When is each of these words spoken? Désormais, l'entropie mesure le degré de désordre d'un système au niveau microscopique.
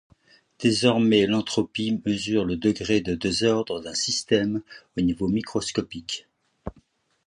Désormais, 0.57 1.27
l'entropie 1.27 2.01
mesure 2.07 2.43
le 2.43 2.57
degré 2.57 3.01
de 3.01 3.13
désordre 3.13 3.81
d'un 3.81 3.93
système 3.93 4.63
au 4.97 5.01
niveau 5.01 5.27
microscopique. 5.27 6.27